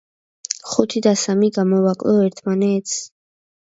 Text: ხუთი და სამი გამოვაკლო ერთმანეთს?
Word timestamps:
ხუთი 0.69 1.03
და 1.07 1.13
სამი 1.25 1.51
გამოვაკლო 1.59 2.17
ერთმანეთს? 2.25 2.97